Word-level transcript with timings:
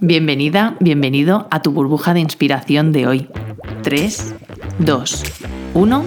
Bienvenida, 0.00 0.76
bienvenido 0.78 1.48
a 1.50 1.60
tu 1.60 1.72
burbuja 1.72 2.14
de 2.14 2.20
inspiración 2.20 2.92
de 2.92 3.08
hoy. 3.08 3.28
3, 3.82 4.36
2, 4.78 5.22
1. 5.74 6.04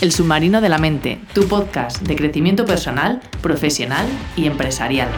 El 0.00 0.12
submarino 0.12 0.62
de 0.62 0.68
la 0.70 0.78
mente, 0.78 1.20
tu 1.34 1.46
podcast 1.46 2.00
de 2.00 2.16
crecimiento 2.16 2.64
personal, 2.64 3.20
profesional 3.42 4.06
y 4.34 4.46
empresarial. 4.46 5.10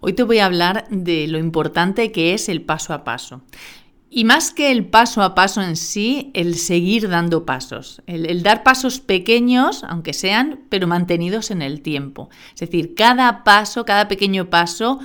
Hoy 0.00 0.14
te 0.14 0.24
voy 0.24 0.40
a 0.40 0.46
hablar 0.46 0.88
de 0.90 1.28
lo 1.28 1.38
importante 1.38 2.10
que 2.10 2.34
es 2.34 2.48
el 2.48 2.62
paso 2.62 2.92
a 2.92 3.04
paso. 3.04 3.42
Y 4.08 4.24
más 4.24 4.52
que 4.52 4.70
el 4.70 4.86
paso 4.86 5.22
a 5.22 5.34
paso 5.34 5.62
en 5.62 5.76
sí, 5.76 6.30
el 6.34 6.54
seguir 6.54 7.08
dando 7.08 7.44
pasos, 7.44 8.02
el, 8.06 8.42
dar 8.42 8.62
pasos 8.62 9.00
pequeños, 9.00 9.82
aunque 9.84 10.12
sean, 10.12 10.60
pero 10.68 10.86
mantenidos 10.86 11.50
en 11.50 11.60
el 11.60 11.82
tiempo. 11.82 12.30
Es 12.54 12.60
decir, 12.60 12.94
cada 12.94 13.42
paso, 13.42 13.84
cada 13.84 14.06
pequeño 14.06 14.48
paso 14.48 15.00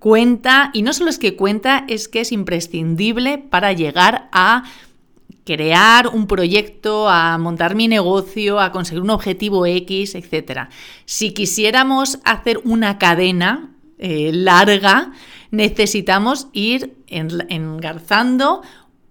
cuenta, 0.00 0.70
y 0.72 0.82
no 0.82 0.92
solo 0.92 1.10
es 1.10 1.18
que 1.18 1.36
cuenta, 1.36 1.84
es 1.86 2.08
que 2.08 2.22
es 2.22 2.32
imprescindible 2.32 3.38
para 3.38 3.72
llegar 3.72 4.28
a 4.32 4.64
crear 5.44 6.08
un 6.08 6.26
proyecto, 6.26 7.08
a 7.08 7.38
montar 7.38 7.74
mi 7.74 7.86
negocio, 7.86 8.60
a 8.60 8.72
conseguir 8.72 9.02
un 9.02 9.10
objetivo 9.10 9.64
X, 9.64 10.14
etc. 10.14 10.68
Si 11.04 11.32
quisiéramos 11.32 12.18
hacer 12.24 12.60
una 12.64 12.98
cadena 12.98 13.70
eh, 14.00 14.30
larga, 14.32 15.12
necesitamos 15.50 16.48
ir 16.52 16.96
engarzando 17.06 18.62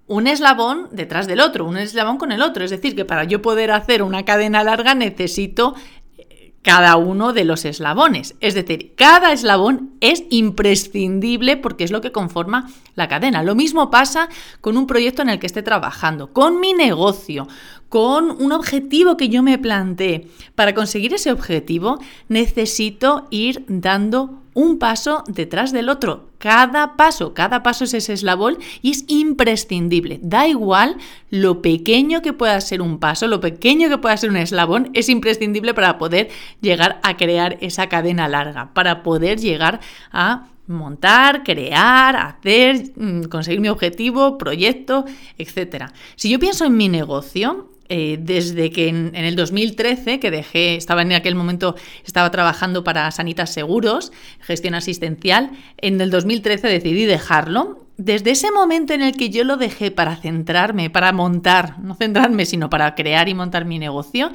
un 0.07 0.25
eslabón 0.25 0.87
detrás 0.91 1.27
del 1.27 1.39
otro, 1.39 1.65
un 1.65 1.77
eslabón 1.77 2.17
con 2.17 2.31
el 2.31 2.41
otro. 2.41 2.65
Es 2.65 2.71
decir, 2.71 2.95
que 2.95 3.05
para 3.05 3.25
yo 3.25 3.41
poder 3.41 3.71
hacer 3.71 4.01
una 4.01 4.25
cadena 4.25 4.63
larga 4.63 4.95
necesito 4.95 5.75
eh, 6.17 6.53
cada 6.63 6.95
uno 6.95 7.31
de 7.33 7.45
los 7.45 7.63
eslabones. 7.65 8.35
Es 8.41 8.55
decir, 8.55 8.95
cada 8.95 9.31
eslabón 9.31 9.91
es 10.01 10.23
imprescindible 10.31 11.57
porque 11.57 11.83
es 11.83 11.91
lo 11.91 12.01
que 12.01 12.11
conforma 12.11 12.71
la 12.99 13.07
cadena. 13.07 13.41
Lo 13.41 13.55
mismo 13.55 13.89
pasa 13.89 14.29
con 14.61 14.77
un 14.77 14.85
proyecto 14.85 15.23
en 15.23 15.29
el 15.29 15.39
que 15.39 15.47
esté 15.47 15.63
trabajando, 15.63 16.31
con 16.31 16.59
mi 16.59 16.73
negocio, 16.73 17.47
con 17.89 18.29
un 18.29 18.51
objetivo 18.51 19.17
que 19.17 19.29
yo 19.29 19.41
me 19.41 19.57
planteé. 19.57 20.27
Para 20.53 20.75
conseguir 20.75 21.15
ese 21.15 21.31
objetivo 21.31 21.97
necesito 22.27 23.25
ir 23.31 23.65
dando 23.67 24.43
un 24.53 24.77
paso 24.77 25.23
detrás 25.27 25.71
del 25.71 25.89
otro. 25.89 26.29
Cada 26.37 26.95
paso, 26.95 27.33
cada 27.33 27.63
paso 27.63 27.83
es 27.83 27.93
ese 27.93 28.13
eslabón 28.13 28.57
y 28.81 28.91
es 28.91 29.05
imprescindible. 29.07 30.19
Da 30.21 30.47
igual 30.47 30.97
lo 31.29 31.61
pequeño 31.61 32.21
que 32.21 32.33
pueda 32.33 32.59
ser 32.61 32.81
un 32.81 32.99
paso, 32.99 33.27
lo 33.27 33.39
pequeño 33.39 33.89
que 33.89 33.97
pueda 33.97 34.17
ser 34.17 34.29
un 34.29 34.37
eslabón, 34.37 34.89
es 34.93 35.09
imprescindible 35.09 35.73
para 35.73 35.97
poder 35.97 36.29
llegar 36.61 36.99
a 37.03 37.17
crear 37.17 37.57
esa 37.61 37.87
cadena 37.87 38.27
larga, 38.27 38.73
para 38.73 39.03
poder 39.03 39.39
llegar 39.39 39.79
a 40.11 40.47
montar, 40.69 41.43
crear, 41.43 42.15
hacer, 42.15 42.91
mm, 42.95 43.23
conseguir 43.23 43.59
mi 43.59 43.69
objetivo, 43.69 44.37
proyecto, 44.37 45.05
etc. 45.37 45.85
Si 46.15 46.29
yo 46.29 46.39
pienso 46.39 46.65
en 46.65 46.77
mi 46.77 46.89
negocio, 46.89 47.69
eh, 47.91 48.19
desde 48.21 48.69
que 48.69 48.87
en, 48.87 49.15
el 49.15 49.35
2013, 49.35 50.19
que 50.19 50.29
dejé, 50.29 50.75
estaba 50.75 51.01
en 51.01 51.11
aquel 51.11 51.33
momento, 51.33 51.75
estaba 52.05 52.29
trabajando 52.29 52.83
para 52.83 53.09
Sanitas 53.09 53.51
Seguros, 53.51 54.11
gestión 54.41 54.75
asistencial, 54.75 55.49
en 55.77 55.99
el 55.99 56.11
2013 56.11 56.67
decidí 56.67 57.05
dejarlo. 57.05 57.87
Desde 57.97 58.31
ese 58.31 58.51
momento 58.51 58.93
en 58.93 59.01
el 59.01 59.17
que 59.17 59.31
yo 59.31 59.43
lo 59.43 59.57
dejé 59.57 59.89
para 59.89 60.15
centrarme, 60.15 60.91
para 60.91 61.11
montar, 61.11 61.79
no 61.79 61.95
centrarme, 61.95 62.45
sino 62.45 62.69
para 62.69 62.93
crear 62.93 63.27
y 63.27 63.33
montar 63.33 63.65
mi 63.65 63.79
negocio, 63.79 64.31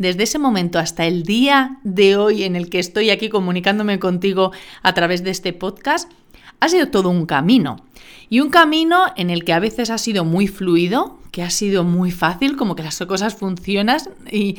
desde 0.00 0.22
ese 0.22 0.38
momento 0.38 0.78
hasta 0.78 1.04
el 1.04 1.24
día 1.24 1.76
de 1.84 2.16
hoy 2.16 2.44
en 2.44 2.56
el 2.56 2.70
que 2.70 2.78
estoy 2.78 3.10
aquí 3.10 3.28
comunicándome 3.28 3.98
contigo 3.98 4.50
a 4.82 4.94
través 4.94 5.22
de 5.22 5.30
este 5.30 5.52
podcast, 5.52 6.10
ha 6.58 6.70
sido 6.70 6.88
todo 6.88 7.10
un 7.10 7.26
camino. 7.26 7.84
Y 8.30 8.40
un 8.40 8.48
camino 8.48 9.12
en 9.16 9.28
el 9.28 9.44
que 9.44 9.52
a 9.52 9.58
veces 9.58 9.90
ha 9.90 9.98
sido 9.98 10.24
muy 10.24 10.48
fluido, 10.48 11.18
que 11.32 11.42
ha 11.42 11.50
sido 11.50 11.84
muy 11.84 12.12
fácil, 12.12 12.56
como 12.56 12.76
que 12.76 12.82
las 12.82 12.98
cosas 13.06 13.34
funcionan 13.34 13.98
y, 14.30 14.56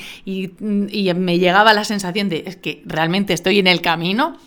me 0.62 1.40
llegaba 1.40 1.74
la 1.74 1.86
sensación 1.86 2.30
de 2.30 2.44
que 2.62 2.84
realmente 2.86 3.34
estoy 3.34 3.58
en 3.58 3.66
el 3.66 3.82
camino, 3.82 4.38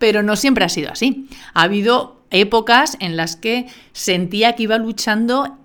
pero 0.00 0.24
no 0.24 0.34
siempre 0.34 0.64
ha 0.64 0.68
sido 0.68 0.90
así. 0.90 1.28
Ha 1.54 1.62
habido 1.62 2.20
épocas 2.32 2.96
en 2.98 3.16
las 3.16 3.36
que 3.36 3.68
sentía 3.92 4.56
que 4.56 4.64
iba 4.64 4.76
luchando 4.78 5.56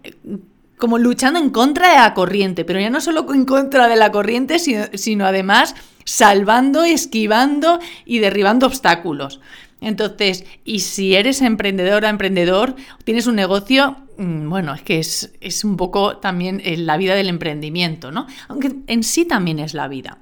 como 0.78 0.98
luchando 0.98 1.40
en 1.40 1.50
contra 1.50 1.92
de 1.92 1.98
la 1.98 2.14
corriente, 2.14 2.66
pero 2.66 2.80
ya 2.80 2.90
no 2.90 3.02
solo 3.02 3.34
en 3.34 3.46
contra 3.46 3.88
de 3.88 3.96
la 3.96 4.12
corriente, 4.12 4.60
sino, 4.60 4.86
sino 4.94 5.26
además 5.26 5.76
salvando, 6.06 6.84
esquivando 6.84 7.80
y 8.06 8.20
derribando 8.20 8.66
obstáculos. 8.66 9.42
Entonces, 9.82 10.46
y 10.66 10.80
si 10.80 11.16
eres 11.16 11.42
emprendedora, 11.42 12.10
emprendedor, 12.10 12.76
tienes 13.04 13.28
un 13.28 13.36
negocio, 13.36 13.98
mm, 14.18 14.50
bueno, 14.50 14.74
es 14.74 14.82
que 14.82 15.00
es, 15.00 15.64
un 15.64 15.78
poco 15.78 16.18
también 16.18 16.62
eh, 16.64 16.78
la 16.78 16.98
vida 16.98 17.14
del 17.14 17.30
emprendimiento, 17.30 18.12
¿no? 18.12 18.26
Aunque 18.48 18.72
en 18.88 19.04
sí 19.04 19.26
también 19.26 19.60
es 19.60 19.74
la 19.74 19.88
vida. 19.88 20.18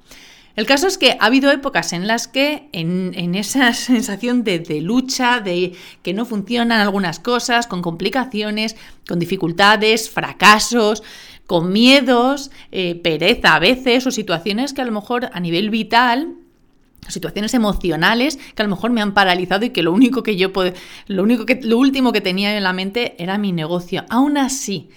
El 0.56 0.66
caso 0.66 0.88
es 0.88 0.98
que 0.98 1.18
ha 1.20 1.26
habido 1.26 1.52
épocas 1.52 1.92
en 1.92 2.08
las 2.08 2.28
que 2.28 2.70
en, 2.72 3.36
esa 3.36 3.74
sensación 3.74 4.44
de, 4.44 4.82
lucha, 4.82 5.42
de 5.42 5.74
que 6.02 6.14
no 6.14 6.26
funcionan 6.26 6.80
algunas 6.80 7.20
cosas, 7.20 7.68
con 7.68 7.82
complicaciones, 7.82 8.76
con 9.08 9.20
dificultades, 9.20 10.10
fracasos, 10.10 11.04
con 11.46 11.72
miedos, 11.72 12.52
eh, 12.72 12.96
pereza 12.96 13.56
a 13.56 13.60
veces 13.60 14.08
o 14.08 14.12
situaciones 14.12 14.74
que 14.74 14.82
a 14.82 14.86
lo 14.86 14.92
mejor 14.92 15.30
a 15.32 15.40
nivel 15.40 15.70
vital 15.70 16.36
situaciones 17.08 17.54
emocionales 17.54 18.40
que 18.56 18.64
a 18.64 18.66
lo 18.66 18.72
mejor 18.72 18.90
me 18.90 19.00
han 19.00 19.14
paralizado 19.14 19.64
y 19.64 19.70
que 19.70 19.84
lo 19.84 19.92
único 19.92 20.24
que 20.24 20.38
yo 20.38 20.52
lo 21.06 21.22
único 21.22 21.46
que 21.46 21.60
lo 21.62 21.78
último 21.78 22.12
que 22.12 22.20
tenía 22.20 22.58
en 22.58 22.64
la 22.64 22.74
mente 22.74 23.16
era 23.20 23.38
mi 23.38 23.52
negocio. 23.52 24.06
Aún 24.10 24.40
así, 24.40 24.90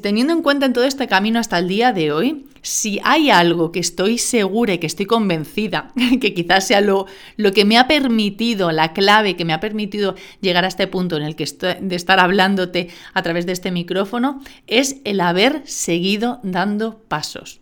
teniendo 0.00 0.32
en 0.32 0.42
cuenta 0.42 0.66
en 0.66 0.72
todo 0.72 0.84
este 0.84 1.06
camino 1.06 1.38
hasta 1.38 1.58
el 1.58 1.68
día 1.68 1.92
de 1.92 2.12
hoy, 2.12 2.46
si 2.62 2.98
hay 3.04 3.30
algo 3.30 3.70
que 3.72 3.80
estoy 3.80 4.18
segura 4.18 4.74
y 4.74 4.78
que 4.78 4.86
estoy 4.86 5.06
convencida, 5.06 5.92
que 6.20 6.34
quizás 6.34 6.66
sea 6.66 6.80
lo, 6.80 7.06
lo 7.36 7.52
que 7.52 7.64
me 7.64 7.78
ha 7.78 7.86
permitido, 7.86 8.72
la 8.72 8.92
clave 8.92 9.36
que 9.36 9.44
me 9.44 9.52
ha 9.52 9.60
permitido 9.60 10.14
llegar 10.40 10.64
a 10.64 10.68
este 10.68 10.86
punto 10.86 11.16
en 11.16 11.22
el 11.22 11.36
que 11.36 11.44
estoy, 11.44 11.74
de 11.80 11.96
estar 11.96 12.18
hablándote 12.18 12.88
a 13.14 13.22
través 13.22 13.46
de 13.46 13.52
este 13.52 13.70
micrófono, 13.70 14.42
es 14.66 14.96
el 15.04 15.20
haber 15.20 15.62
seguido 15.64 16.40
dando 16.42 16.98
pasos. 17.08 17.60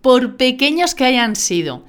Por 0.00 0.36
pequeños 0.36 0.94
que 0.94 1.04
hayan 1.04 1.36
sido, 1.36 1.84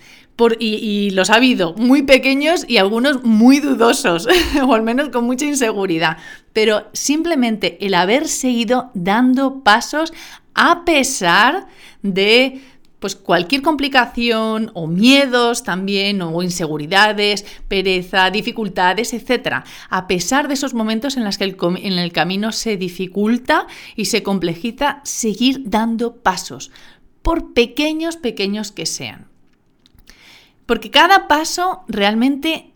y, 0.59 1.09
los 1.11 1.29
ha 1.29 1.35
habido 1.35 1.73
muy 1.73 2.03
pequeños 2.03 2.65
y 2.67 2.77
algunos 2.77 3.23
muy 3.23 3.59
dudosos, 3.59 4.27
o 4.65 4.73
al 4.73 4.83
menos 4.83 5.09
con 5.09 5.25
mucha 5.25 5.45
inseguridad. 5.45 6.17
Pero 6.53 6.87
simplemente 6.93 7.77
el 7.85 7.93
haber 7.93 8.27
seguido 8.27 8.91
dando 8.93 9.63
pasos 9.63 10.13
a 10.53 10.85
pesar 10.85 11.67
de 12.01 12.61
pues 12.99 13.15
cualquier 13.15 13.61
complicación 13.61 14.71
o 14.73 14.87
miedos 14.87 15.63
también 15.63 16.21
o 16.23 16.41
inseguridades, 16.41 17.45
pereza, 17.67 18.31
dificultades, 18.31 19.13
etc. 19.13 19.63
A 19.89 20.07
pesar 20.07 20.47
de 20.47 20.55
esos 20.55 20.73
momentos 20.73 21.15
en 21.15 21.23
los 21.23 21.37
que 21.37 21.45
en 21.45 21.99
el 21.99 22.11
camino 22.11 22.51
se 22.51 22.75
dificulta 22.75 23.67
y 23.95 24.05
se 24.05 24.23
complejiza, 24.23 25.01
seguir 25.03 25.61
dando 25.65 26.17
pasos, 26.17 26.71
por 27.21 27.53
pequeños, 27.53 28.17
pequeños 28.17 28.71
que 28.71 28.87
sean. 28.87 29.27
Porque 30.67 30.91
cada 30.91 31.27
paso 31.27 31.83
realmente 31.87 32.73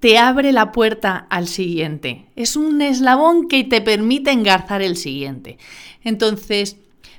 te 0.00 0.18
abre 0.18 0.52
la 0.52 0.72
puerta 0.72 1.26
al 1.30 1.46
siguiente. 1.46 2.26
Es 2.34 2.56
un 2.56 2.82
eslabón 2.82 3.46
que 3.46 3.62
te 3.62 3.80
permite 3.80 4.32
engarzar 4.32 4.82
el 4.82 4.96
siguiente. 4.96 5.58
Entonces, 6.02 6.76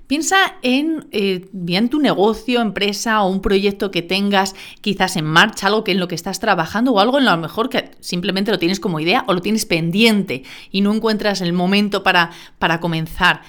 piensa 0.07 0.55
en 0.63 1.07
eh, 1.11 1.47
bien 1.51 1.89
tu 1.89 1.99
negocio, 1.99 2.61
empresa 2.61 3.21
o 3.21 3.29
un 3.29 3.41
proyecto 3.41 3.91
que 3.91 4.01
tengas 4.01 4.55
quizás 4.81 5.17
en 5.17 5.25
marcha, 5.25 5.67
algo 5.67 5.83
que 5.83 5.91
en 5.91 5.99
lo 5.99 6.07
que 6.07 6.15
estás 6.15 6.39
trabajando 6.39 6.93
o 6.93 6.99
algo 6.99 7.19
en 7.19 7.25
lo 7.25 7.37
mejor 7.37 7.69
que 7.69 7.91
simplemente 7.99 8.51
lo 8.51 8.59
tienes 8.59 8.79
como 8.79 8.99
idea 8.99 9.23
o 9.27 9.33
lo 9.33 9.41
tienes 9.41 9.65
pendiente 9.65 10.43
y 10.71 10.81
no 10.81 10.93
encuentras 10.93 11.41
el 11.41 11.53
momento 11.53 12.03
para, 12.03 12.31
para 12.57 12.79
comenzar. 12.79 13.41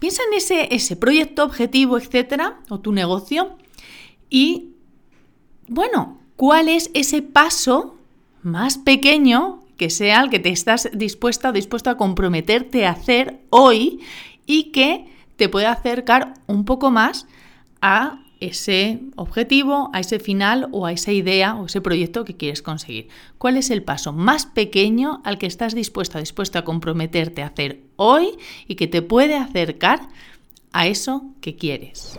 Piensa 0.00 0.22
en 0.28 0.38
ese, 0.38 0.74
ese 0.74 0.96
proyecto, 0.96 1.44
objetivo, 1.44 1.98
etcétera, 1.98 2.60
o 2.70 2.80
tu 2.80 2.92
negocio 2.92 3.58
y 4.30 4.69
bueno, 5.70 6.18
¿cuál 6.34 6.68
es 6.68 6.90
ese 6.94 7.22
paso 7.22 7.96
más 8.42 8.76
pequeño 8.76 9.60
que 9.76 9.88
sea 9.88 10.20
el 10.20 10.28
que 10.28 10.40
te 10.40 10.50
estás 10.50 10.90
dispuesta 10.92 11.50
o 11.50 11.52
dispuesto 11.52 11.90
a 11.90 11.96
comprometerte 11.96 12.84
a 12.84 12.90
hacer 12.90 13.38
hoy 13.50 14.00
y 14.46 14.72
que 14.72 15.06
te 15.36 15.48
puede 15.48 15.66
acercar 15.66 16.34
un 16.48 16.64
poco 16.64 16.90
más 16.90 17.26
a 17.80 18.18
ese 18.40 18.98
objetivo, 19.14 19.90
a 19.92 20.00
ese 20.00 20.18
final 20.18 20.68
o 20.72 20.86
a 20.86 20.92
esa 20.92 21.12
idea 21.12 21.54
o 21.54 21.66
ese 21.66 21.80
proyecto 21.80 22.24
que 22.24 22.36
quieres 22.36 22.62
conseguir. 22.62 23.08
¿Cuál 23.38 23.56
es 23.56 23.70
el 23.70 23.84
paso 23.84 24.12
más 24.12 24.46
pequeño 24.46 25.22
al 25.24 25.38
que 25.38 25.46
estás 25.46 25.74
dispuesta, 25.74 26.18
dispuesto 26.18 26.58
a 26.58 26.64
comprometerte 26.64 27.42
a 27.42 27.46
hacer 27.46 27.80
hoy 27.94 28.30
y 28.66 28.74
que 28.74 28.88
te 28.88 29.02
puede 29.02 29.36
acercar 29.36 30.08
a 30.72 30.88
eso 30.88 31.26
que 31.40 31.54
quieres? 31.54 32.18